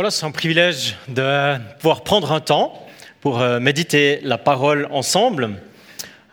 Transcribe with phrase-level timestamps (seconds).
[0.00, 2.72] Voilà, c'est un privilège de pouvoir prendre un temps
[3.20, 5.50] pour euh, méditer la parole ensemble.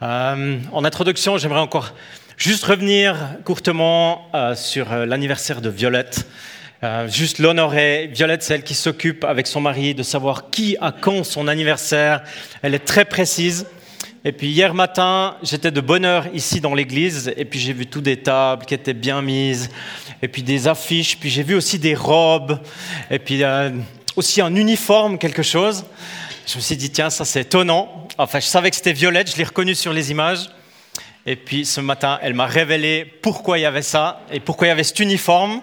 [0.02, 1.94] Euh, en introduction, j'aimerais encore
[2.38, 6.26] juste revenir courtement euh, sur l'anniversaire de Violette.
[7.08, 8.10] juste l'honorer.
[8.14, 12.24] Violette, c'est elle qui s'occupe avec son mari de savoir qui a quand son anniversaire.
[12.62, 13.66] Elle est très précise.
[14.28, 17.86] Et puis hier matin, j'étais de bonne heure ici dans l'église, et puis j'ai vu
[17.86, 19.70] toutes des tables qui étaient bien mises,
[20.22, 22.60] et puis des affiches, puis j'ai vu aussi des robes,
[23.10, 23.70] et puis euh,
[24.18, 25.86] aussi un uniforme, quelque chose.
[26.46, 28.06] Je me suis dit, tiens, ça c'est étonnant.
[28.18, 30.50] Enfin, je savais que c'était Violette, je l'ai reconnu sur les images.
[31.26, 34.72] Et puis ce matin, elle m'a révélé pourquoi il y avait ça et pourquoi il
[34.72, 35.62] y avait cet uniforme.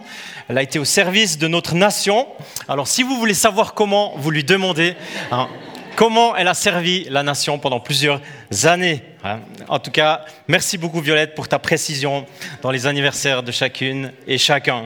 [0.49, 2.27] Elle a été au service de notre nation.
[2.67, 4.95] Alors si vous voulez savoir comment, vous lui demandez.
[5.31, 5.49] Hein,
[5.97, 8.21] comment elle a servi la nation pendant plusieurs
[8.65, 9.03] années.
[9.23, 9.41] Hein.
[9.69, 12.27] En tout cas, merci beaucoup Violette pour ta précision
[12.63, 14.85] dans les anniversaires de chacune et chacun.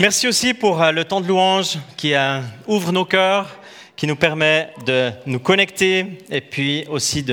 [0.00, 3.58] Merci aussi pour euh, le temps de louange qui euh, ouvre nos cœurs,
[3.96, 7.24] qui nous permet de nous connecter et puis aussi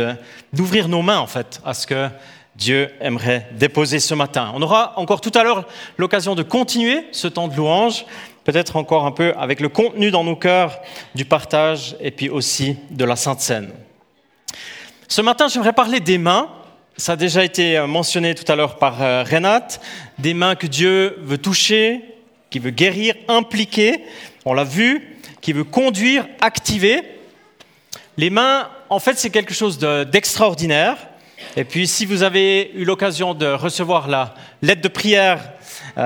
[0.54, 2.10] d'ouvrir nos mains en fait à ce que
[2.56, 4.52] Dieu aimerait déposer ce matin.
[4.54, 5.68] On aura encore tout à l'heure
[5.98, 8.06] l'occasion de continuer ce temps de louange
[8.44, 10.80] peut-être encore un peu avec le contenu dans nos cœurs
[11.16, 13.72] du partage et puis aussi de la Sainte Seine.
[15.08, 16.50] Ce matin, j'aimerais parler des mains.
[16.98, 19.82] Ça a déjà été mentionné tout à l'heure par euh, Renate.
[20.20, 22.02] Des mains que Dieu veut toucher,
[22.50, 24.04] qui veut guérir, impliquer.
[24.46, 27.02] On l'a vu, qui veut conduire, activer.
[28.18, 30.98] Les mains, en fait, c'est quelque chose d'extraordinaire.
[31.56, 35.61] Et puis, si vous avez eu l'occasion de recevoir la lettre de prière euh,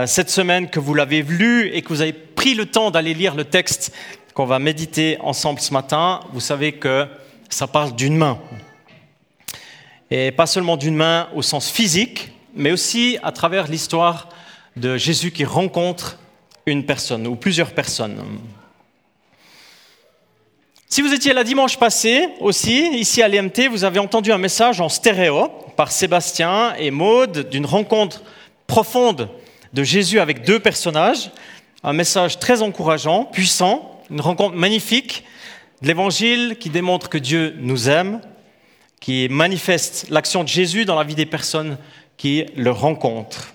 [0.05, 3.36] cette semaine, que vous l'avez lu et que vous avez pris le temps d'aller lire
[3.36, 3.94] le texte
[4.33, 7.08] qu'on va méditer ensemble ce matin, vous savez que
[7.50, 8.38] ça parle d'une main.
[10.11, 14.30] Et pas seulement d'une main au sens physique, mais aussi à travers l'histoire
[14.75, 16.20] de Jésus qui rencontre
[16.66, 18.22] une personne ou plusieurs personnes.
[20.89, 24.81] Si vous étiez là dimanche passé aussi, ici à l'EMT, vous avez entendu un message
[24.81, 28.21] en stéréo par Sébastien et Maude d'une rencontre
[28.67, 29.30] profonde
[29.75, 31.31] de Jésus avec deux personnages.
[31.83, 35.25] Un message très encourageant, puissant, une rencontre magnifique
[35.81, 38.21] de l'Évangile qui démontre que Dieu nous aime,
[39.02, 41.77] qui manifeste l'action de Jésus dans la vie des personnes
[42.15, 43.53] qui le rencontrent.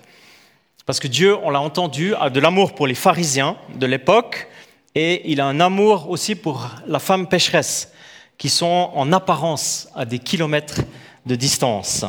[0.85, 4.47] Parce que Dieu, on l'a entendu, a de l'amour pour les pharisiens de l'époque
[4.93, 7.91] et il a un amour aussi pour la femme pécheresse
[8.37, 10.81] qui sont en apparence à des kilomètres
[11.25, 12.05] de distance.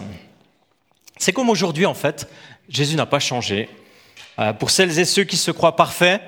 [1.16, 2.28] C'est comme aujourd'hui en fait,
[2.68, 3.70] Jésus n'a pas changé.
[4.38, 6.20] Euh, pour celles et ceux qui se croient parfaits,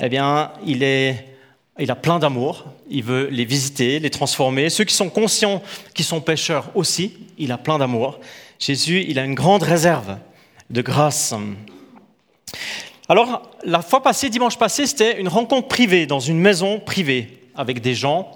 [0.00, 1.36] eh bien, il, est,
[1.78, 2.64] il a plein d'amour.
[2.88, 4.70] Il veut les visiter, les transformer.
[4.70, 5.62] Ceux qui sont conscients
[5.94, 8.18] qu'ils sont pécheurs aussi, il a plein d'amour.
[8.58, 10.16] Jésus, il a une grande réserve
[10.70, 11.34] de grâce.
[13.08, 17.80] Alors, la fois passée, dimanche passé, c'était une rencontre privée dans une maison privée avec
[17.80, 18.30] des gens,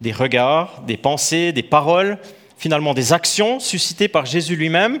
[0.00, 2.18] des regards, des pensées, des paroles,
[2.56, 5.00] finalement des actions suscitées par Jésus lui-même.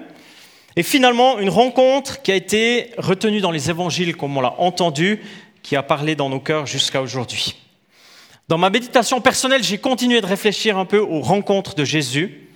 [0.76, 5.20] Et finalement, une rencontre qui a été retenue dans les évangiles comme on l'a entendu,
[5.62, 7.56] qui a parlé dans nos cœurs jusqu'à aujourd'hui.
[8.48, 12.48] Dans ma méditation personnelle, j'ai continué de réfléchir un peu aux rencontres de Jésus,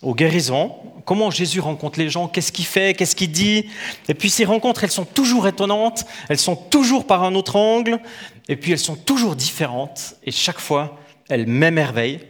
[0.00, 0.74] aux guérisons,
[1.04, 3.66] comment Jésus rencontre les gens, qu'est-ce qu'il fait, qu'est-ce qu'il dit.
[4.08, 8.00] Et puis ces rencontres, elles sont toujours étonnantes, elles sont toujours par un autre angle,
[8.48, 10.98] et puis elles sont toujours différentes, et chaque fois,
[11.28, 12.20] elles m'émerveillent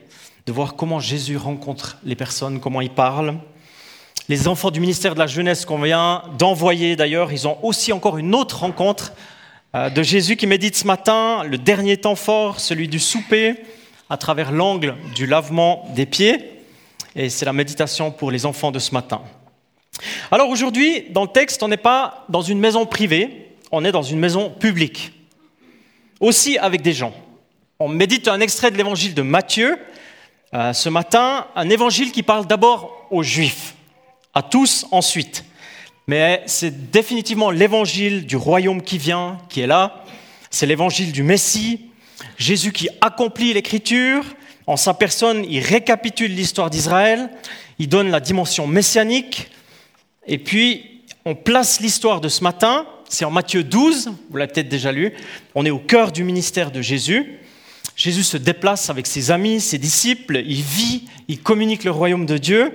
[0.46, 3.38] de voir comment Jésus rencontre les personnes, comment il parle.
[4.30, 8.16] Les enfants du ministère de la Jeunesse qu'on vient d'envoyer d'ailleurs, ils ont aussi encore
[8.16, 9.12] une autre rencontre
[9.74, 13.56] euh, de Jésus qui médite ce matin, le dernier temps fort, celui du souper,
[14.08, 16.38] à travers l'angle du lavement des pieds.
[17.14, 19.20] Et c'est la méditation pour les enfants de ce matin.
[20.30, 24.02] Alors aujourd'hui, dans le texte, on n'est pas dans une maison privée, on est dans
[24.02, 25.12] une maison publique,
[26.18, 27.12] aussi avec des gens.
[27.78, 29.76] On médite un extrait de l'évangile de Matthieu
[30.54, 33.74] euh, ce matin, un évangile qui parle d'abord aux Juifs
[34.34, 35.44] à tous ensuite.
[36.06, 40.04] Mais c'est définitivement l'évangile du royaume qui vient, qui est là.
[40.50, 41.80] C'est l'évangile du Messie,
[42.36, 44.24] Jésus qui accomplit l'écriture.
[44.66, 47.30] En sa personne, il récapitule l'histoire d'Israël,
[47.78, 49.50] il donne la dimension messianique.
[50.26, 54.68] Et puis, on place l'histoire de ce matin, c'est en Matthieu 12, vous l'avez peut-être
[54.68, 55.12] déjà lu,
[55.54, 57.38] on est au cœur du ministère de Jésus.
[57.96, 62.38] Jésus se déplace avec ses amis, ses disciples, il vit, il communique le royaume de
[62.38, 62.72] Dieu.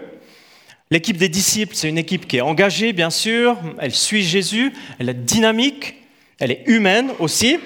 [0.92, 5.10] L'équipe des disciples, c'est une équipe qui est engagée, bien sûr, elle suit Jésus, elle
[5.10, 5.96] est dynamique,
[6.40, 7.60] elle est humaine aussi.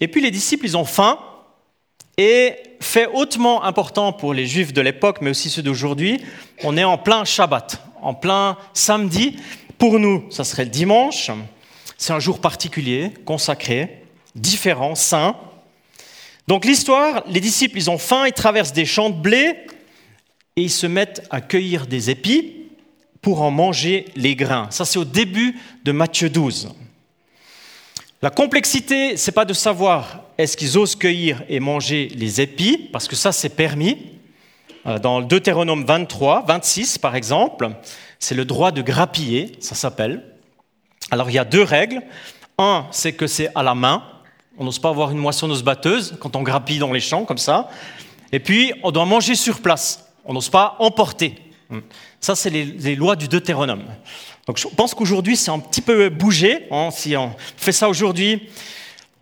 [0.00, 1.18] Et puis les disciples, ils ont faim.
[2.16, 6.20] Et fait hautement important pour les juifs de l'époque, mais aussi ceux d'aujourd'hui,
[6.64, 9.36] on est en plein Shabbat, en plein samedi.
[9.78, 11.30] Pour nous, ça serait le dimanche.
[11.98, 14.02] C'est un jour particulier, consacré
[14.34, 15.36] différents, sains.
[16.48, 19.54] Donc l'histoire, les disciples, ils ont faim, ils traversent des champs de blé
[20.56, 22.56] et ils se mettent à cueillir des épis
[23.22, 24.68] pour en manger les grains.
[24.70, 26.70] Ça, c'est au début de Matthieu 12.
[28.22, 33.08] La complexité, c'est pas de savoir est-ce qu'ils osent cueillir et manger les épis, parce
[33.08, 33.96] que ça, c'est permis.
[34.86, 37.70] Euh, dans le Deutéronome 23, 26 par exemple,
[38.18, 40.22] c'est le droit de grappiller, ça s'appelle.
[41.10, 42.02] Alors il y a deux règles.
[42.58, 44.02] Un, c'est que c'est à la main.
[44.58, 47.68] On n'ose pas avoir une moissonneuse batteuse quand on grappille dans les champs comme ça.
[48.32, 50.09] Et puis, on doit manger sur place.
[50.24, 51.36] On n'ose pas emporter.
[52.20, 53.84] Ça, c'est les, lois du Deutéronome.
[54.46, 56.66] Donc, je pense qu'aujourd'hui, c'est un petit peu bougé.
[56.70, 56.90] Hein.
[56.92, 58.48] Si on fait ça aujourd'hui,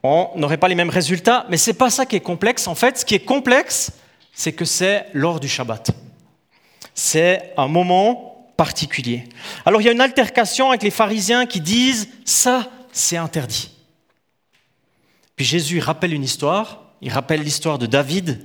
[0.02, 1.46] on n'aurait pas les mêmes résultats.
[1.50, 2.66] Mais ce n'est pas ça qui est complexe.
[2.66, 3.92] En fait, ce qui est complexe,
[4.32, 5.90] c'est que c'est lors du Shabbat.
[6.94, 9.24] C'est un moment particulier.
[9.64, 13.70] Alors, il y a une altercation avec les pharisiens qui disent ça, c'est interdit.
[15.36, 16.82] Puis Jésus rappelle une histoire.
[17.00, 18.44] Il rappelle l'histoire de David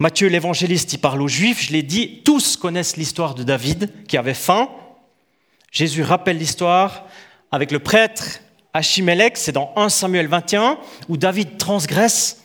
[0.00, 4.16] Matthieu l'évangéliste, il parle aux Juifs, je l'ai dit, tous connaissent l'histoire de David qui
[4.16, 4.68] avait faim.
[5.70, 7.04] Jésus rappelle l'histoire
[7.52, 8.40] avec le prêtre
[8.72, 12.42] Achimélec, c'est dans 1 Samuel 21, où David transgresse,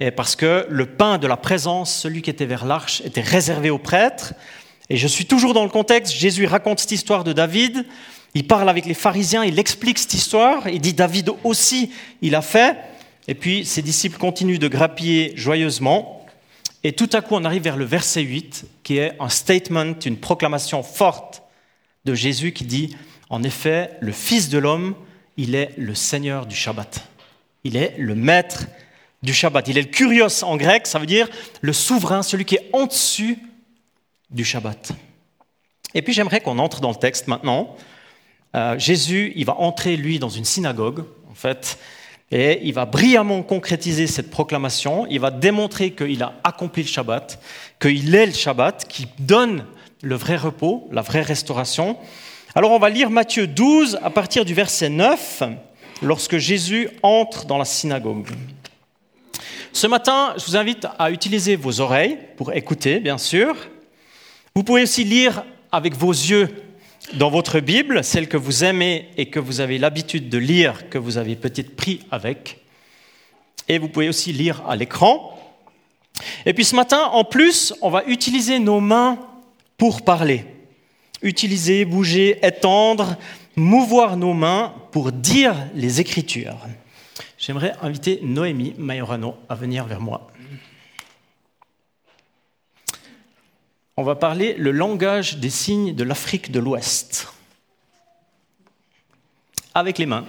[0.00, 3.68] et parce que le pain de la présence, celui qui était vers l'arche, était réservé
[3.68, 4.32] aux prêtres.
[4.88, 7.84] Et je suis toujours dans le contexte, Jésus raconte cette histoire de David,
[8.32, 11.92] il parle avec les pharisiens, il explique cette histoire, il dit David aussi,
[12.22, 12.78] il a fait,
[13.28, 16.19] et puis ses disciples continuent de grappiller joyeusement.
[16.82, 20.16] Et tout à coup, on arrive vers le verset 8, qui est un statement, une
[20.16, 21.42] proclamation forte
[22.04, 22.96] de Jésus qui dit,
[23.28, 24.94] en effet, le Fils de l'homme,
[25.36, 27.06] il est le Seigneur du Shabbat.
[27.64, 28.64] Il est le maître
[29.22, 29.68] du Shabbat.
[29.68, 31.28] Il est le kurios en grec, ça veut dire
[31.60, 33.38] le souverain, celui qui est en dessus
[34.30, 34.92] du Shabbat.
[35.94, 37.76] Et puis j'aimerais qu'on entre dans le texte maintenant.
[38.54, 41.04] Euh, Jésus, il va entrer, lui, dans une synagogue.
[41.30, 41.78] En fait,
[42.30, 47.40] et il va brillamment concrétiser cette proclamation, il va démontrer qu'il a accompli le Shabbat,
[47.80, 49.64] qu'il est le Shabbat, qui donne
[50.02, 51.96] le vrai repos, la vraie restauration.
[52.54, 55.42] Alors on va lire Matthieu 12 à partir du verset 9,
[56.02, 58.28] lorsque Jésus entre dans la synagogue.
[59.72, 63.54] Ce matin, je vous invite à utiliser vos oreilles pour écouter, bien sûr.
[64.54, 66.48] Vous pouvez aussi lire avec vos yeux
[67.14, 70.98] dans votre Bible, celle que vous aimez et que vous avez l'habitude de lire, que
[70.98, 72.58] vous avez peut-être pris avec.
[73.68, 75.36] Et vous pouvez aussi lire à l'écran.
[76.46, 79.18] Et puis ce matin, en plus, on va utiliser nos mains
[79.76, 80.44] pour parler.
[81.22, 83.16] Utiliser, bouger, étendre,
[83.56, 86.56] mouvoir nos mains pour dire les Écritures.
[87.38, 90.30] J'aimerais inviter Noémie Majorano à venir vers moi.
[93.96, 97.28] On va parler le langage des signes de l'Afrique de l'Ouest.
[99.74, 100.26] Avec les mains.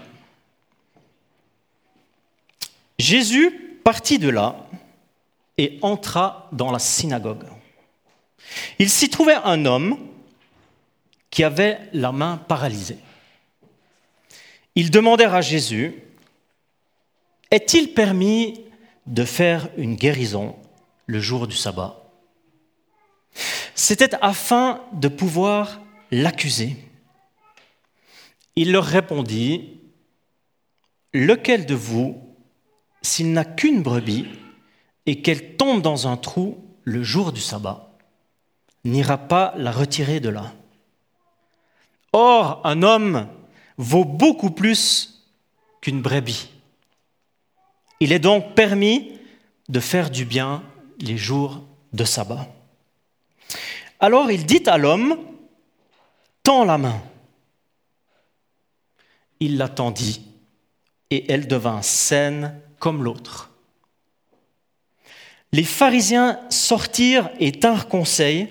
[2.99, 4.67] Jésus partit de là
[5.57, 7.45] et entra dans la synagogue.
[8.79, 9.97] Il s'y trouvait un homme
[11.29, 12.99] qui avait la main paralysée.
[14.75, 15.95] Ils demandèrent à Jésus,
[17.49, 18.61] est-il permis
[19.07, 20.55] de faire une guérison
[21.07, 22.00] le jour du sabbat?
[23.81, 25.81] C'était afin de pouvoir
[26.11, 26.77] l'accuser.
[28.55, 29.79] Il leur répondit,
[31.13, 32.15] Lequel de vous,
[33.01, 34.27] s'il n'a qu'une brebis
[35.07, 37.97] et qu'elle tombe dans un trou le jour du sabbat,
[38.85, 40.53] n'ira pas la retirer de là?
[42.13, 43.27] Or, un homme
[43.77, 45.25] vaut beaucoup plus
[45.81, 46.49] qu'une brebis.
[47.99, 49.19] Il est donc permis
[49.69, 50.61] de faire du bien
[50.99, 52.47] les jours de sabbat.
[54.01, 55.15] Alors il dit à l'homme,
[56.41, 56.99] tends la main.
[59.39, 60.21] Il l'attendit,
[61.11, 63.51] et elle devint saine comme l'autre.
[65.51, 68.47] Les pharisiens sortirent et tinrent conseil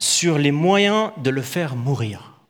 [0.00, 2.40] sur les moyens de le faire mourir.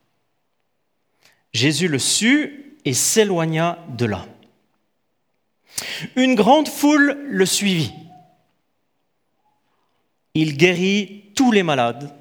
[1.52, 4.26] Jésus le sut et s'éloigna de là.
[6.16, 7.92] Une grande foule le suivit.
[10.34, 12.14] Il guérit les malades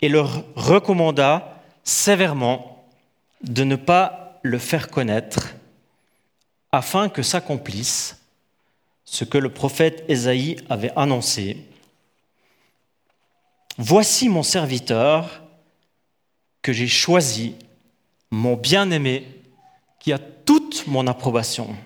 [0.00, 2.84] et leur recommanda sévèrement
[3.42, 5.54] de ne pas le faire connaître
[6.72, 8.18] afin que s'accomplisse
[9.04, 11.58] ce que le prophète Ésaïe avait annoncé.
[13.78, 15.42] Voici mon serviteur
[16.62, 17.54] que j'ai choisi,
[18.30, 19.26] mon bien-aimé,
[19.98, 21.76] qui a toute mon approbation.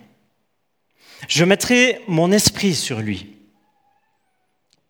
[1.28, 3.35] Je mettrai mon esprit sur lui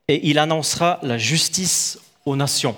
[0.09, 2.77] et il annoncera la justice aux nations.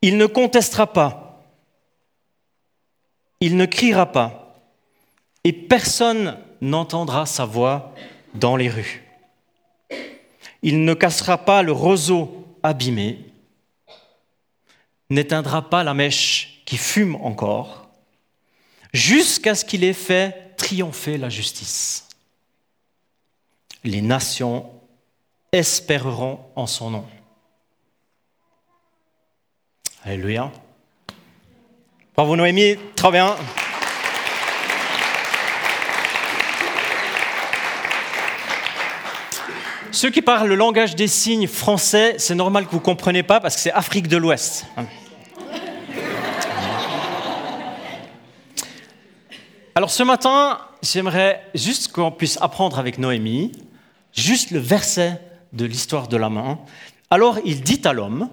[0.00, 1.42] Il ne contestera pas,
[3.40, 4.60] il ne criera pas,
[5.44, 7.94] et personne n'entendra sa voix
[8.34, 9.04] dans les rues.
[10.62, 13.24] Il ne cassera pas le roseau abîmé,
[15.10, 17.88] n'éteindra pas la mèche qui fume encore,
[18.92, 22.08] jusqu'à ce qu'il ait fait triompher la justice.
[23.84, 24.70] Les nations
[25.52, 27.04] espéreront en son nom.
[30.04, 30.50] Alléluia.
[32.14, 33.36] Bravo Noémie, très bien.
[39.90, 43.40] Ceux qui parlent le langage des signes français, c'est normal que vous ne compreniez pas
[43.40, 44.66] parce que c'est Afrique de l'Ouest.
[49.74, 53.52] Alors ce matin, j'aimerais juste qu'on puisse apprendre avec Noémie,
[54.12, 55.20] juste le verset
[55.52, 56.58] de l'histoire de la main.
[57.10, 58.28] Alors il dit à l'homme,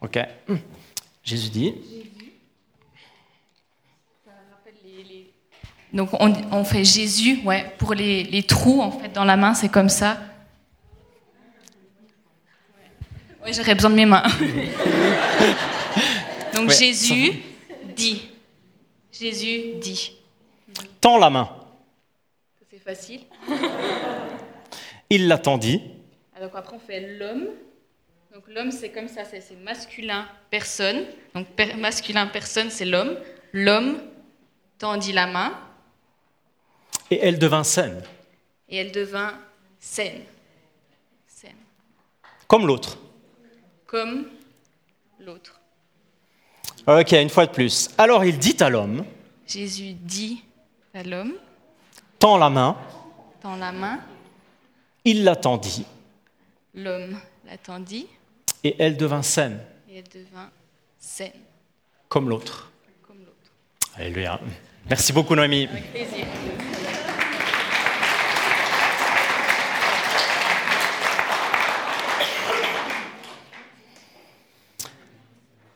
[0.00, 0.18] Ok.
[1.24, 1.74] Jésus dit.
[5.92, 9.88] Donc on, fait Jésus, ouais, pour les, trous en fait dans la main, c'est comme
[9.88, 10.18] ça.
[13.44, 14.22] Oui, j'aurais besoin de mes mains.
[16.54, 17.32] Donc Jésus
[17.96, 18.28] dit.
[19.10, 20.12] Jésus dit.
[21.00, 21.48] Tends la main.
[22.88, 23.20] Facile.
[25.10, 25.82] Il l'attendit.
[26.34, 27.48] Alors après on fait l'homme.
[28.32, 31.04] Donc l'homme, c'est comme ça, c'est masculin, personne.
[31.34, 33.18] Donc masculin, personne, c'est l'homme.
[33.52, 34.00] L'homme
[34.78, 35.52] tendit la main.
[37.10, 38.02] Et elle devint saine.
[38.70, 39.34] Et elle devint
[39.78, 40.22] saine.
[41.26, 41.60] saine.
[42.46, 42.96] Comme l'autre.
[43.84, 44.30] Comme
[45.20, 45.60] l'autre.
[46.86, 47.90] Ok, une fois de plus.
[47.98, 49.04] Alors il dit à l'homme.
[49.46, 50.42] Jésus dit
[50.94, 51.34] à l'homme.
[52.18, 52.76] Tends la main.
[53.40, 54.00] Tends la main.
[55.04, 55.86] Il l'attendit.
[56.74, 58.06] L'homme l'attendit.
[58.64, 59.60] Et elle devint saine.
[59.88, 60.50] Et elle devint
[60.98, 61.30] saine.
[62.08, 62.70] Comme l'autre.
[63.06, 63.52] Comme l'autre.
[63.96, 64.40] Alléluia.
[64.88, 65.68] Merci beaucoup, Noémie.
[65.68, 66.26] Avec plaisir.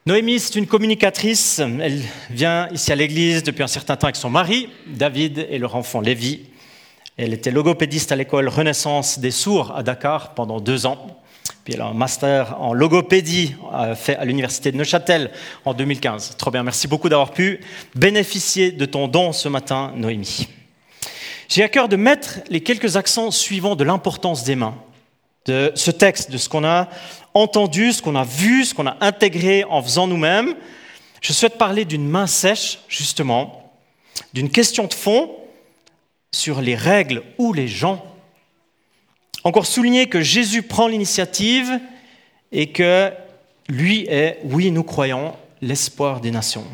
[0.05, 1.61] Noémie, c'est une communicatrice.
[1.61, 5.77] Elle vient ici à l'église depuis un certain temps avec son mari, David, et leur
[5.77, 6.41] enfant Lévi.
[7.17, 11.21] Elle était logopédiste à l'école Renaissance des sourds à Dakar pendant deux ans.
[11.63, 13.55] Puis elle a un master en logopédie
[13.95, 15.31] fait à l'université de Neuchâtel
[15.65, 16.35] en 2015.
[16.37, 17.61] Trop bien, merci beaucoup d'avoir pu
[17.95, 20.49] bénéficier de ton don ce matin, Noémie.
[21.49, 24.75] J'ai à cœur de mettre les quelques accents suivants de l'importance des mains,
[25.47, 26.89] de ce texte, de ce qu'on a
[27.35, 30.55] entendu, ce qu'on a vu, ce qu'on a intégré en faisant nous-mêmes.
[31.21, 33.73] Je souhaite parler d'une main sèche, justement,
[34.33, 35.31] d'une question de fond
[36.33, 38.05] sur les règles ou les gens
[39.45, 41.81] encore souligner que Jésus prend l'initiative
[42.53, 43.11] et que
[43.69, 46.65] lui est, oui, nous croyons, l'espoir des nations.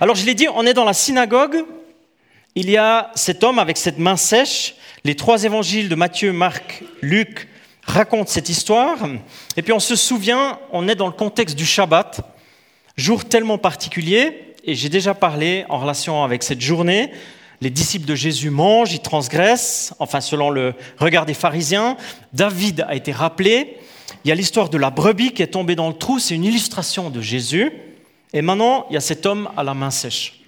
[0.00, 1.64] Alors je l'ai dit, on est dans la synagogue,
[2.54, 4.74] il y a cet homme avec cette main sèche,
[5.04, 7.48] les trois évangiles de Matthieu, Marc, Luc
[7.90, 8.98] racontent cette histoire,
[9.56, 12.20] et puis on se souvient, on est dans le contexte du Shabbat,
[12.96, 17.10] jour tellement particulier, et j'ai déjà parlé en relation avec cette journée,
[17.60, 21.98] les disciples de Jésus mangent, ils transgressent, enfin selon le regard des pharisiens.
[22.32, 23.76] David a été rappelé.
[24.24, 26.44] Il y a l'histoire de la brebis qui est tombée dans le trou, c'est une
[26.44, 27.70] illustration de Jésus.
[28.32, 30.40] Et maintenant, il y a cet homme à la main sèche.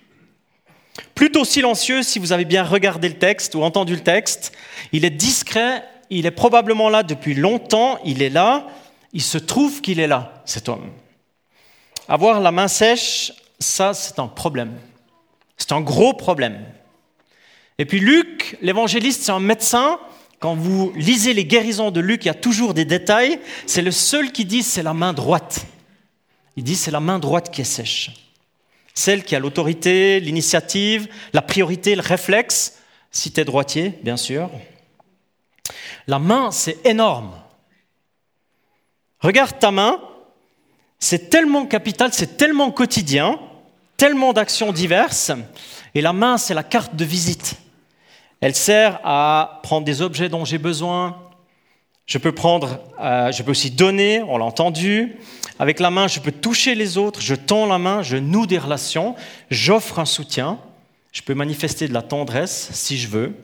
[1.14, 4.52] Plutôt silencieux si vous avez bien regardé le texte ou entendu le texte.
[4.92, 5.84] Il est discret,
[6.18, 8.66] il est probablement là depuis longtemps, il est là,
[9.12, 10.90] il se trouve qu'il est là, cet homme.
[12.08, 14.74] Avoir la main sèche, ça c'est un problème.
[15.56, 16.64] C'est un gros problème.
[17.78, 19.98] Et puis Luc, l'évangéliste, c'est un médecin.
[20.38, 23.38] Quand vous lisez les guérisons de Luc, il y a toujours des détails.
[23.66, 25.66] C'est le seul qui dit c'est la main droite.
[26.56, 28.10] Il dit c'est la main droite qui est sèche.
[28.94, 32.78] Celle qui a l'autorité, l'initiative, la priorité, le réflexe,
[33.10, 34.50] si tu droitier, bien sûr.
[36.06, 37.32] La main, c'est énorme.
[39.20, 40.00] Regarde ta main,
[40.98, 43.38] c'est tellement capital, c'est tellement quotidien,
[43.96, 45.30] tellement d'actions diverses.
[45.94, 47.56] Et la main, c'est la carte de visite.
[48.40, 51.16] Elle sert à prendre des objets dont j'ai besoin.
[52.06, 55.18] Je peux prendre, euh, je peux aussi donner, on l'a entendu.
[55.60, 58.58] Avec la main, je peux toucher les autres, je tends la main, je noue des
[58.58, 59.14] relations,
[59.50, 60.58] j'offre un soutien,
[61.12, 63.36] je peux manifester de la tendresse si je veux.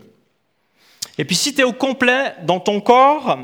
[1.18, 3.38] Et puis si tu es au complet dans ton corps,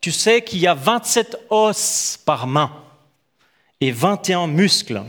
[0.00, 2.72] tu sais qu'il y a 27 os par main
[3.80, 5.02] et 21 muscles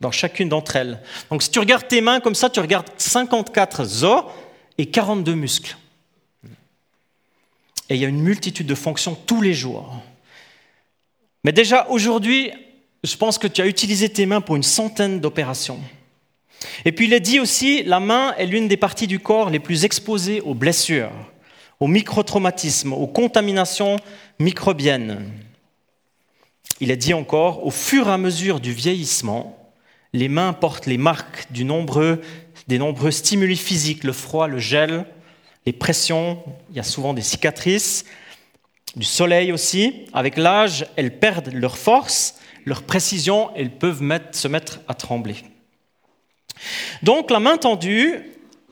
[0.00, 1.00] dans chacune d'entre elles.
[1.30, 4.24] Donc si tu regardes tes mains comme ça, tu regardes 54 os
[4.78, 5.76] et 42 muscles.
[7.88, 10.02] Et il y a une multitude de fonctions tous les jours.
[11.44, 12.50] Mais déjà aujourd'hui,
[13.04, 15.80] je pense que tu as utilisé tes mains pour une centaine d'opérations.
[16.84, 19.60] Et puis il est dit aussi, la main est l'une des parties du corps les
[19.60, 21.12] plus exposées aux blessures,
[21.80, 23.96] aux microtraumatismes, aux contaminations
[24.38, 25.30] microbiennes.
[26.80, 29.72] Il est dit encore, au fur et à mesure du vieillissement,
[30.12, 32.20] les mains portent les marques des nombreux
[33.10, 35.06] stimuli physiques, le froid, le gel,
[35.66, 38.04] les pressions, il y a souvent des cicatrices,
[38.94, 40.06] du soleil aussi.
[40.12, 44.02] Avec l'âge, elles perdent leur force, leur précision, elles peuvent
[44.32, 45.36] se mettre à trembler.
[47.02, 48.22] Donc la main tendue,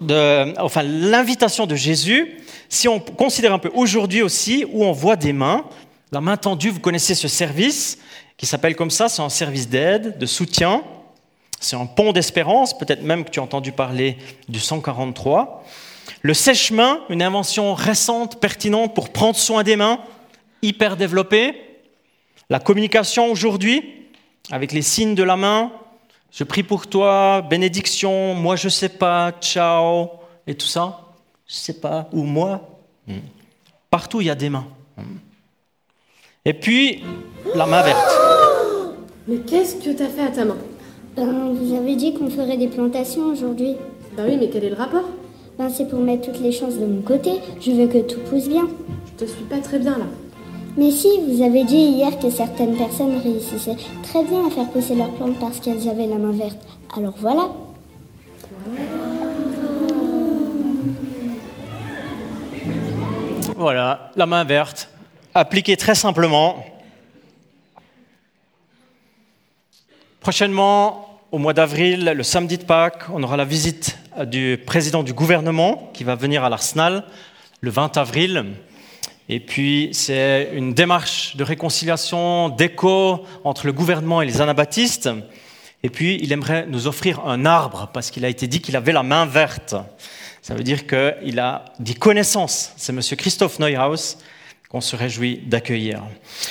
[0.01, 5.33] enfin l'invitation de Jésus, si on considère un peu aujourd'hui aussi, où on voit des
[5.33, 5.65] mains,
[6.13, 7.99] la main tendue, vous connaissez ce service
[8.37, 10.83] qui s'appelle comme ça, c'est un service d'aide, de soutien,
[11.61, 15.65] c'est un pont d'espérance, peut-être même que tu as entendu parler du 143.
[16.23, 20.01] Le sèche-main, une invention récente, pertinente pour prendre soin des mains,
[20.63, 21.55] hyper développée.
[22.51, 23.83] La communication aujourd'hui,
[24.51, 25.73] avec les signes de la main,
[26.35, 30.09] je prie pour toi, bénédiction, moi je sais pas, ciao,
[30.47, 31.01] et tout ça.
[31.47, 32.69] Je sais pas, ou moi.
[33.07, 33.19] Hmm.
[33.89, 34.67] Partout il y a des mains.
[34.97, 35.19] Hmm.
[36.45, 37.05] Et puis,
[37.55, 38.19] la main verte.
[39.29, 40.57] Mais qu'est-ce que tu as fait à ta main?
[41.17, 43.77] Ben, Vous avez dit qu'on ferait des plantations aujourd'hui.
[44.17, 45.09] Ben oui, mais quel est le rapport?
[45.57, 47.31] Ben c'est pour mettre toutes les chances de mon côté.
[47.61, 48.69] Je veux que tout pousse bien.
[49.07, 50.07] Je te suis pas très bien là.
[50.77, 54.97] Mais si, vous avez dit hier que certaines personnes réussissaient très bien à faire pousser
[54.97, 56.59] leurs plantes parce qu'elles avaient la main verte.
[56.97, 57.51] Alors voilà.
[63.57, 64.89] Voilà, la main verte,
[65.33, 66.65] appliquée très simplement.
[70.19, 75.13] Prochainement, au mois d'avril, le samedi de Pâques, on aura la visite du président du
[75.13, 77.05] gouvernement qui va venir à l'Arsenal
[77.61, 78.45] le 20 avril.
[79.29, 85.09] Et puis, c'est une démarche de réconciliation, d'écho entre le gouvernement et les anabaptistes.
[85.83, 88.93] Et puis, il aimerait nous offrir un arbre, parce qu'il a été dit qu'il avait
[88.93, 89.75] la main verte.
[90.43, 92.73] Ça veut dire qu'il a dit connaissance.
[92.77, 93.01] C'est M.
[93.17, 94.19] Christophe Neuhaus
[94.69, 96.03] qu'on se réjouit d'accueillir.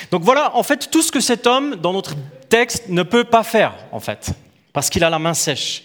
[0.09, 2.15] Donc voilà, en fait, tout ce que cet homme, dans notre
[2.49, 4.31] texte, ne peut pas faire, en fait,
[4.71, 5.83] parce qu'il a la main sèche.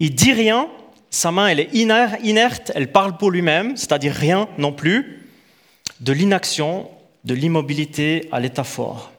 [0.00, 0.68] Il dit rien,
[1.10, 5.17] sa main, elle est inerte, elle parle pour lui-même, c'est-à-dire rien non plus
[6.00, 6.90] de l'inaction,
[7.24, 9.12] de l'immobilité à l'état fort.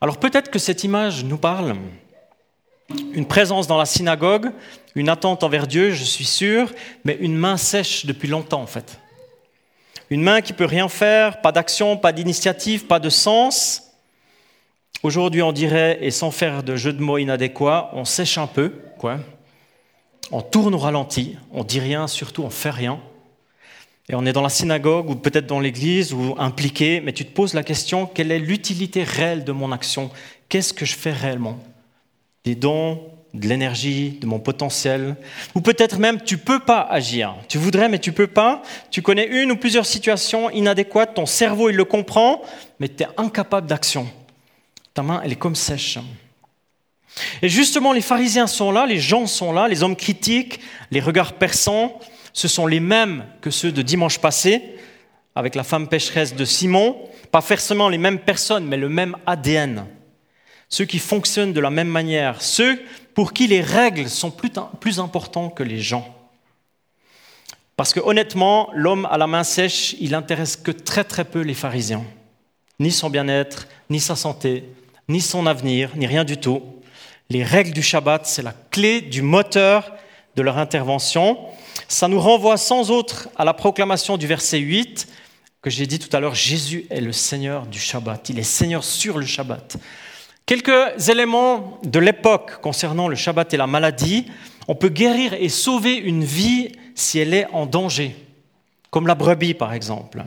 [0.00, 1.76] Alors peut-être que cette image nous parle.
[3.14, 4.50] Une présence dans la synagogue,
[4.94, 6.72] une attente envers Dieu, je suis sûr,
[7.04, 8.98] mais une main sèche depuis longtemps en fait.
[10.10, 13.84] Une main qui peut rien faire, pas d'action, pas d'initiative, pas de sens.
[15.02, 18.74] Aujourd'hui, on dirait, et sans faire de jeu de mots inadéquats, on sèche un peu,
[18.98, 19.18] quoi.
[20.30, 23.00] On tourne au ralenti, on dit rien, surtout on fait rien.
[24.12, 27.32] Et on est dans la synagogue ou peut-être dans l'église ou impliqué, mais tu te
[27.32, 30.10] poses la question, quelle est l'utilité réelle de mon action?
[30.50, 31.58] Qu'est-ce que je fais réellement?
[32.44, 33.00] Des dons,
[33.32, 35.16] de l'énergie, de mon potentiel
[35.54, 37.34] Ou peut-être même tu peux pas agir.
[37.48, 38.62] Tu voudrais mais tu peux pas.
[38.90, 42.42] Tu connais une ou plusieurs situations inadéquates, ton cerveau il le comprend,
[42.80, 44.06] mais tu es incapable d'action.
[44.92, 45.98] Ta main elle est comme sèche.
[47.40, 51.32] Et justement les pharisiens sont là, les gens sont là, les hommes critiques, les regards
[51.32, 51.98] perçants,
[52.32, 54.62] ce sont les mêmes que ceux de dimanche passé,
[55.34, 56.96] avec la femme pécheresse de Simon,
[57.30, 59.86] pas forcément les mêmes personnes, mais le même ADN.
[60.68, 62.80] Ceux qui fonctionnent de la même manière, ceux
[63.14, 66.16] pour qui les règles sont plus, importantes que les gens.
[67.76, 71.54] Parce que honnêtement, l'homme à la main sèche, il n'intéresse que très très peu les
[71.54, 72.04] pharisiens.
[72.78, 74.64] Ni son bien-être, ni sa santé,
[75.08, 76.62] ni son avenir, ni rien du tout.
[77.28, 79.92] Les règles du Shabbat, c'est la clé du moteur
[80.36, 81.38] de leur intervention.
[81.88, 85.08] Ça nous renvoie sans autre à la proclamation du verset 8
[85.62, 88.82] que j'ai dit tout à l'heure, Jésus est le Seigneur du Shabbat, il est Seigneur
[88.82, 89.76] sur le Shabbat.
[90.44, 94.26] Quelques éléments de l'époque concernant le Shabbat et la maladie.
[94.66, 98.16] On peut guérir et sauver une vie si elle est en danger,
[98.90, 100.22] comme la brebis par exemple.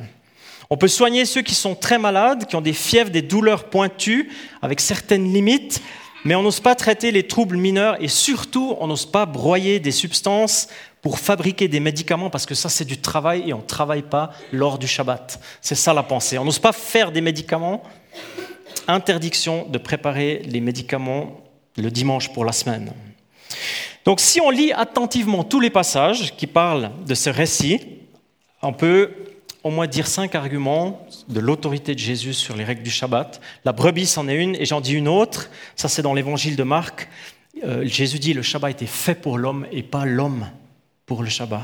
[0.70, 4.32] On peut soigner ceux qui sont très malades, qui ont des fièvres, des douleurs pointues,
[4.62, 5.82] avec certaines limites,
[6.26, 9.92] mais on n'ose pas traiter les troubles mineurs et surtout on n'ose pas broyer des
[9.92, 10.68] substances
[11.02, 14.32] pour fabriquer des médicaments parce que ça c'est du travail et on ne travaille pas
[14.52, 15.40] lors du Shabbat.
[15.62, 16.40] C'est ça la pensée.
[16.40, 17.84] On n'ose pas faire des médicaments.
[18.88, 21.42] Interdiction de préparer les médicaments
[21.78, 22.92] le dimanche pour la semaine.
[24.04, 27.82] Donc si on lit attentivement tous les passages qui parlent de ce récit,
[28.64, 29.12] on peut
[29.66, 33.42] au moins dire cinq arguments de l'autorité de Jésus sur les règles du Shabbat.
[33.66, 35.50] La brebis en est une et j'en dis une autre.
[35.76, 37.10] Ça c'est dans l'évangile de Marc.
[37.64, 40.48] Euh, Jésus dit le Shabbat était fait pour l'homme et pas l'homme
[41.08, 41.64] pour le Shabbat.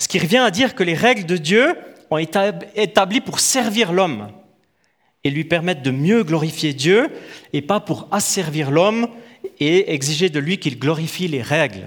[0.00, 1.76] Ce qui revient à dire que les règles de Dieu
[2.10, 4.32] ont été établies pour servir l'homme
[5.22, 7.10] et lui permettre de mieux glorifier Dieu
[7.52, 9.06] et pas pour asservir l'homme
[9.60, 11.86] et exiger de lui qu'il glorifie les règles.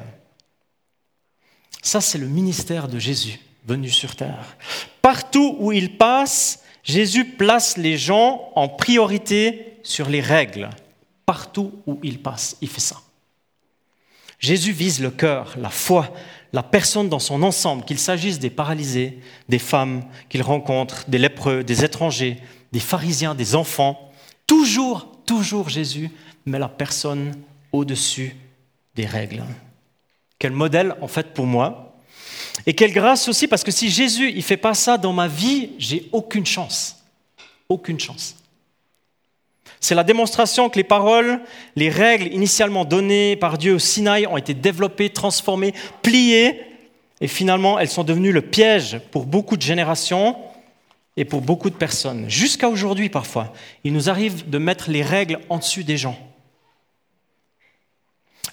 [1.81, 4.57] Ça, c'est le ministère de Jésus venu sur terre.
[5.01, 10.69] Partout où il passe, Jésus place les gens en priorité sur les règles.
[11.25, 12.97] Partout où il passe, il fait ça.
[14.39, 16.11] Jésus vise le cœur, la foi,
[16.51, 21.63] la personne dans son ensemble, qu'il s'agisse des paralysés, des femmes qu'il rencontre, des lépreux,
[21.63, 22.37] des étrangers,
[22.71, 24.11] des pharisiens, des enfants.
[24.47, 26.09] Toujours, toujours Jésus
[26.45, 27.35] met la personne
[27.71, 28.35] au-dessus
[28.95, 29.43] des règles.
[30.39, 31.90] Quel modèle en fait pour moi
[32.65, 35.71] Et quelle grâce aussi parce que si Jésus il fait pas ça dans ma vie,
[35.77, 36.97] j'ai aucune chance.
[37.69, 38.35] Aucune chance.
[39.79, 41.41] C'est la démonstration que les paroles,
[41.75, 46.61] les règles initialement données par Dieu au Sinaï ont été développées, transformées, pliées,
[47.19, 50.35] et finalement elles sont devenues le piège pour beaucoup de générations
[51.17, 52.29] et pour beaucoup de personnes.
[52.29, 56.17] Jusqu'à aujourd'hui parfois, il nous arrive de mettre les règles en dessus des gens.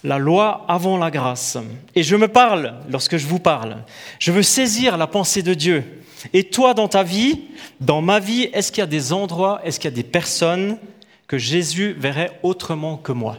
[0.04, 1.58] La loi avant la grâce.
[1.94, 3.78] Et je me parle lorsque je vous parle.
[4.18, 6.02] Je veux saisir la pensée de Dieu.
[6.32, 7.42] Et toi, dans ta vie,
[7.80, 10.78] dans ma vie, est-ce qu'il y a des endroits, est-ce qu'il y a des personnes
[11.26, 13.38] que Jésus verrait autrement que moi?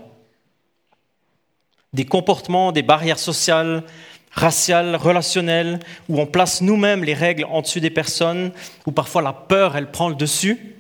[1.94, 3.84] Des comportements, des barrières sociales,
[4.32, 8.52] raciales, relationnelles, où on place nous-mêmes les règles en dessus des personnes,
[8.86, 10.76] où parfois la peur, elle prend le dessus?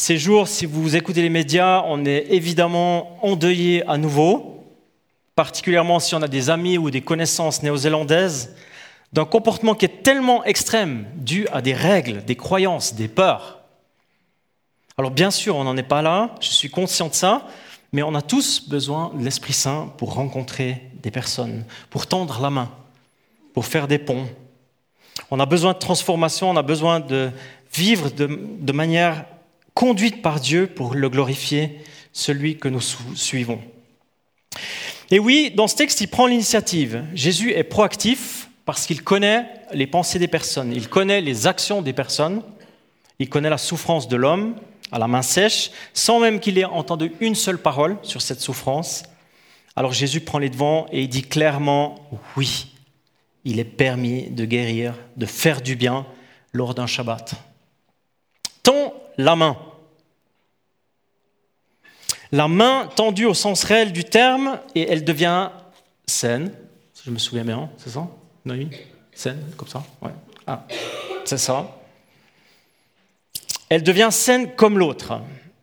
[0.00, 4.64] Ces jours, si vous écoutez les médias, on est évidemment endeuillé à nouveau,
[5.36, 8.56] particulièrement si on a des amis ou des connaissances néo-zélandaises,
[9.12, 13.60] d'un comportement qui est tellement extrême, dû à des règles, des croyances, des peurs.
[14.96, 17.46] Alors bien sûr, on n'en est pas là, je suis conscient de ça,
[17.92, 22.48] mais on a tous besoin de l'Esprit Saint pour rencontrer des personnes, pour tendre la
[22.48, 22.70] main,
[23.52, 24.28] pour faire des ponts.
[25.30, 27.30] On a besoin de transformation, on a besoin de
[27.74, 29.26] vivre de, manière
[29.80, 31.80] conduite par Dieu pour le glorifier,
[32.12, 32.82] celui que nous
[33.14, 33.58] suivons.
[35.10, 37.02] Et oui, dans ce texte, il prend l'initiative.
[37.14, 41.94] Jésus est proactif parce qu'il connaît les pensées des personnes, il connaît les actions des
[41.94, 42.42] personnes,
[43.18, 44.54] il connaît la souffrance de l'homme,
[44.92, 49.04] à la main sèche, sans même qu'il ait entendu une seule parole sur cette souffrance.
[49.76, 52.76] Alors Jésus prend les devants et il dit clairement, oui,
[53.46, 56.04] il est permis de guérir, de faire du bien
[56.52, 57.32] lors d'un Shabbat.
[58.62, 59.56] Tends la main.
[62.32, 65.50] La main tendue au sens réel du terme et elle devient
[66.06, 66.52] saine,
[67.04, 68.08] je me souviens bien, c'est ça?
[68.46, 68.68] Oui,
[69.12, 69.82] Saine, comme ça?
[70.00, 70.12] Ouais.
[70.46, 70.66] Ah,
[71.24, 71.80] c'est ça
[73.70, 75.20] elle devient saine comme l'autre.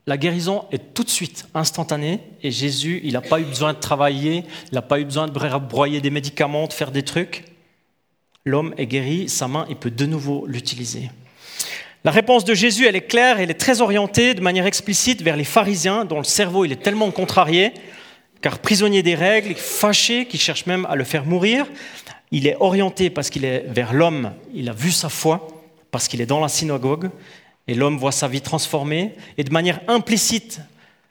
[0.08, 3.80] La guérison est tout de suite instantanée et Jésus, il n'a pas eu besoin de
[3.80, 7.43] travailler, il n'a pas eu besoin de broyer des médicaments, de faire des trucs.
[8.45, 11.12] L'homme est guéri, sa main, il peut de nouveau l'utiliser.
[12.08, 15.36] La réponse de Jésus, elle est claire, elle est très orientée de manière explicite vers
[15.36, 17.74] les pharisiens dont le cerveau il est tellement contrarié,
[18.39, 21.65] car prisonnier des règles, fâché, qui cherche même à le faire mourir.
[22.32, 25.50] Il est orienté parce qu'il est vers l'homme, il a vu sa foi,
[25.91, 27.10] parce qu'il est dans la synagogue,
[27.67, 30.62] et l'homme voit sa vie transformée, et de manière implicite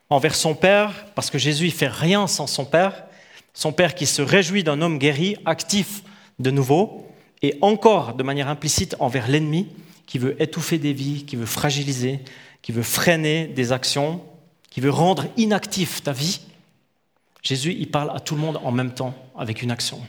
[0.08, 3.04] envers son Père, parce que Jésus ne fait rien sans son Père,
[3.52, 6.02] son Père qui se réjouit d'un homme guéri, actif
[6.38, 7.06] de nouveau,
[7.42, 9.68] et encore de manière implicite envers l'ennemi,
[10.06, 12.20] qui veut étouffer des vies, qui veut fragiliser,
[12.62, 14.22] qui veut freiner des actions,
[14.70, 16.40] qui veut rendre inactif ta vie.
[17.42, 20.00] Jésus, il parle à tout le monde en même temps, avec une action.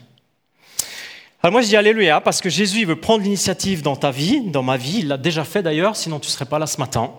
[1.40, 4.64] Alors moi je dis Alléluia parce que Jésus veut prendre l'initiative dans ta vie, dans
[4.64, 4.98] ma vie.
[5.00, 7.12] Il l'a déjà fait d'ailleurs, sinon tu ne serais pas là ce matin.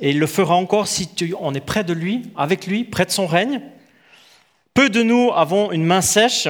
[0.00, 1.08] Et il le fera encore si
[1.38, 3.60] on est près de lui, avec lui, près de son règne.
[4.74, 6.48] Peu de nous avons une main sèche,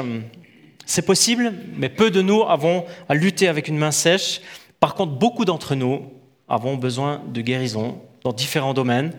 [0.86, 4.40] c'est possible, mais peu de nous avons à lutter avec une main sèche.
[4.84, 6.02] Par contre, beaucoup d'entre nous
[6.46, 9.14] avons besoin de guérison dans différents domaines,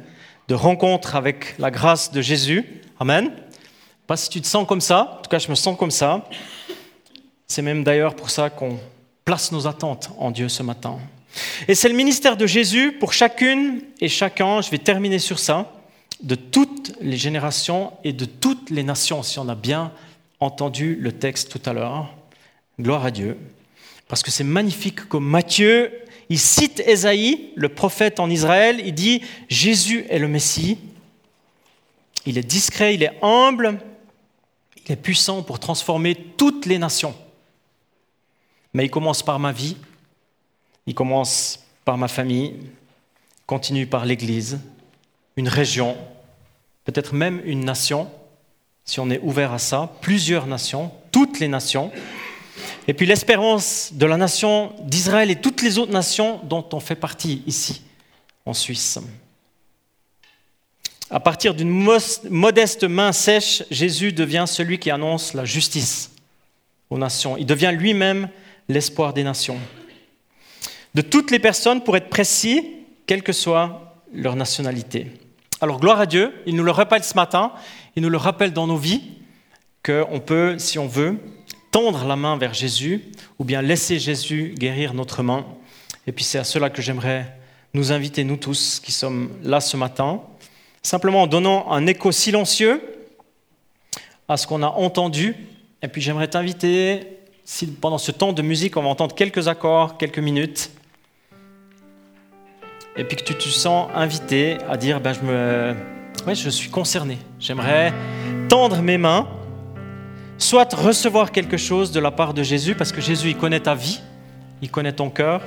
[0.47, 2.84] de rencontres avec la grâce de Jésus.
[2.99, 3.32] Amen.
[4.06, 6.30] Pas si tu te sens comme ça, en tout cas je me sens comme ça.
[7.47, 8.78] C'est même d'ailleurs pour ça qu'on
[9.23, 10.99] place nos attentes en Dieu ce matin.
[11.67, 15.71] Et c'est le ministère de Jésus pour chacune et chacun, je vais terminer sur ça,
[16.21, 19.91] de toutes les générations et de toutes les nations, si on a bien
[20.39, 22.13] entendu le texte tout à l'heure.
[22.80, 23.36] Gloire à Dieu.
[24.07, 25.91] Parce que c'est magnifique comme Matthieu,
[26.29, 30.77] il cite Ésaïe, le prophète en Israël, il dit Jésus est le Messie.
[32.25, 33.79] Il est discret, il est humble,
[34.85, 37.15] il est puissant pour transformer toutes les nations.
[38.73, 39.77] Mais il commence par ma vie,
[40.87, 42.55] il commence par ma famille,
[43.45, 44.59] continue par l'Église,
[45.37, 45.95] une région,
[46.83, 48.09] peut-être même une nation,
[48.85, 51.91] si on est ouvert à ça, plusieurs nations, toutes les nations,
[52.88, 56.95] et puis l'espérance de la nation d'Israël et toutes les autres nations dont on fait
[56.95, 57.82] partie ici,
[58.45, 59.00] en Suisse.
[61.10, 61.88] À partir d'une
[62.30, 66.12] modeste main sèche, Jésus devient celui qui annonce la justice
[66.89, 67.38] aux nations.
[67.38, 68.30] Il devient lui-même
[68.69, 69.60] l'espoir des nations.
[70.95, 72.63] De toutes les personnes, pour être précis,
[73.06, 75.12] quelle que soit leur nationalité.
[75.62, 77.52] Alors gloire à Dieu, il nous le rappelle ce matin,
[77.95, 79.04] il nous le rappelle dans nos vies,
[79.84, 81.19] qu'on peut, si on veut,
[81.75, 83.03] tendre la main vers Jésus
[83.38, 85.45] ou bien laisser Jésus guérir notre main.
[86.07, 87.35] Et puis c'est à cela que j'aimerais
[87.73, 90.21] nous inviter, nous tous qui sommes là ce matin,
[90.81, 92.81] simplement en donnant un écho silencieux
[94.29, 95.35] à ce qu'on a entendu.
[95.81, 97.07] Et puis j'aimerais t'inviter,
[97.43, 100.71] si pendant ce temps de musique, on va entendre quelques accords, quelques minutes,
[102.95, 105.75] et puis que tu te sens invité à dire, ben, je, me...
[106.25, 107.91] ouais, je suis concerné, j'aimerais
[108.47, 109.27] tendre mes mains,
[110.38, 113.76] soit recevoir quelque chose de la part de Jésus, parce que Jésus, il connaît ta
[113.76, 114.02] vie,
[114.62, 115.41] il connaît ton cœur,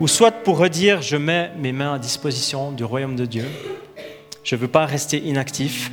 [0.00, 3.44] ou soit pour redire, je mets mes mains à disposition du royaume de Dieu.
[4.42, 5.90] Je ne veux pas rester inactif,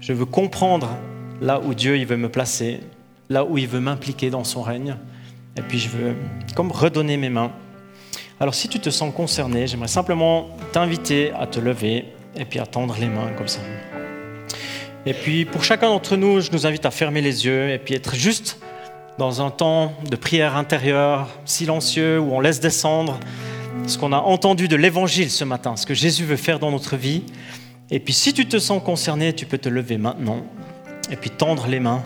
[0.00, 0.88] je veux comprendre
[1.40, 2.80] là où Dieu il veut me placer,
[3.28, 4.96] là où il veut m'impliquer dans son règne,
[5.56, 6.14] et puis je veux
[6.54, 7.52] comme redonner mes mains
[8.40, 12.64] alors si tu te sens concerné, j'aimerais simplement t'inviter à te lever et puis à
[12.64, 13.60] tendre les mains comme ça.
[15.06, 17.94] Et puis pour chacun d'entre nous, je nous invite à fermer les yeux et puis
[17.94, 18.58] être juste
[19.18, 23.18] dans un temps de prière intérieure, silencieux, où on laisse descendre
[23.86, 26.96] ce qu'on a entendu de l'Évangile ce matin, ce que Jésus veut faire dans notre
[26.96, 27.22] vie.
[27.90, 30.44] Et puis si tu te sens concerné, tu peux te lever maintenant
[31.10, 32.02] et puis tendre les mains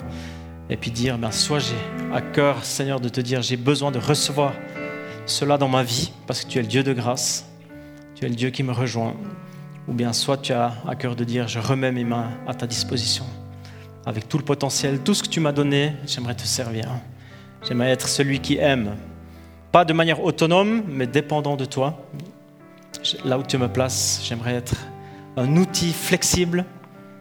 [0.69, 1.75] et puis dire, ben, soit j'ai
[2.13, 4.53] à cœur, Seigneur, de te dire, j'ai besoin de recevoir
[5.25, 7.45] cela dans ma vie parce que tu es le Dieu de grâce,
[8.15, 9.15] tu es le Dieu qui me rejoint.
[9.87, 12.65] Ou bien soit tu as à cœur de dire, je remets mes mains à ta
[12.65, 13.25] disposition.
[14.05, 16.89] Avec tout le potentiel, tout ce que tu m'as donné, j'aimerais te servir.
[17.67, 18.95] J'aimerais être celui qui aime.
[19.71, 22.05] Pas de manière autonome, mais dépendant de toi.
[23.23, 24.75] Là où tu me places, j'aimerais être
[25.37, 26.65] un outil flexible,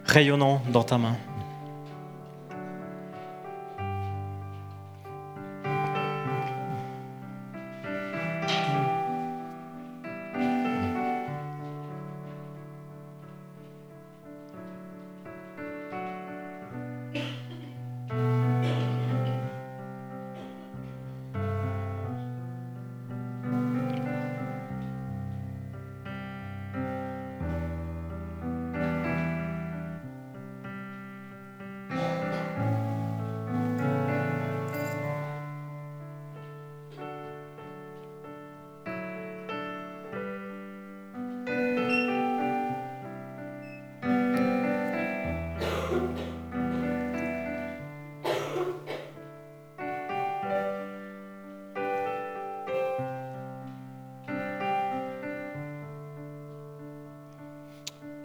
[0.05, 1.16] rayonnant dans ta main.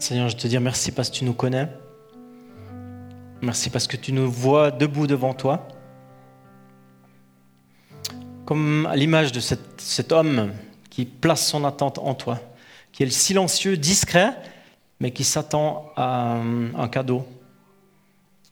[0.09, 1.67] Seigneur, je te dis merci parce que tu nous connais.
[3.43, 5.67] Merci parce que tu nous vois debout devant toi.
[8.43, 10.51] Comme à l'image de cet, homme
[10.89, 12.39] qui place son attente en toi,
[12.91, 14.35] qui est le silencieux, discret,
[14.99, 17.27] mais qui s'attend à un cadeau.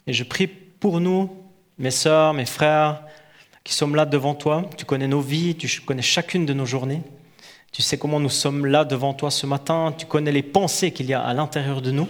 [0.06, 1.44] Et je prie pour nous,
[1.80, 3.02] mes sœurs, mes frères,
[3.64, 4.70] qui sommes là devant toi.
[4.78, 7.02] Tu connais nos vies, tu connais chacune de nos journées.
[7.78, 9.94] Tu sais comment nous sommes là devant toi ce matin?
[9.96, 12.08] Tu connais les pensées qu'il y a à l'intérieur de nous.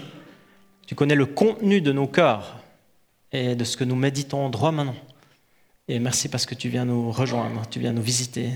[0.85, 2.55] Tu connais le contenu de nos cœurs
[3.33, 4.95] et de ce que nous méditons droit maintenant.
[5.89, 8.51] Et merci parce que tu viens nous rejoindre, tu viens nous visiter.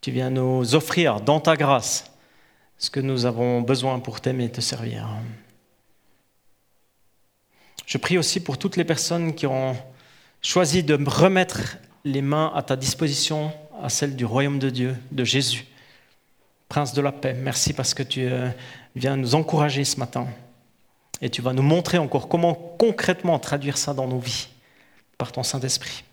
[0.00, 2.10] Tu viens nous offrir dans ta grâce
[2.78, 5.10] ce que nous avons besoin pour t'aimer et te servir.
[7.84, 9.76] Je prie aussi pour toutes les personnes qui ont
[10.40, 14.96] choisi de me remettre les mains à ta disposition à celle du royaume de Dieu,
[15.10, 15.66] de Jésus,
[16.68, 17.34] Prince de la paix.
[17.34, 18.50] Merci parce que tu euh,
[18.94, 20.26] viens nous encourager ce matin
[21.20, 24.48] et tu vas nous montrer encore comment concrètement traduire ça dans nos vies
[25.16, 26.04] par ton Saint-Esprit.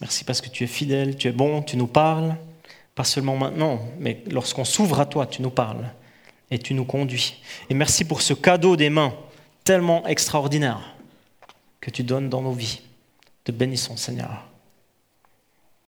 [0.00, 2.36] Merci parce que tu es fidèle, tu es bon, tu nous parles,
[2.94, 5.90] pas seulement maintenant, mais lorsqu'on s'ouvre à toi, tu nous parles
[6.50, 7.40] et tu nous conduis.
[7.70, 9.14] Et merci pour ce cadeau des mains
[9.64, 10.94] tellement extraordinaire
[11.80, 12.82] que tu donnes dans nos vies.
[13.44, 14.46] Te bénissons, Seigneur.